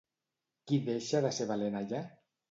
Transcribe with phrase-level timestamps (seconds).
[0.71, 2.01] Qui deixa de ser valent allà?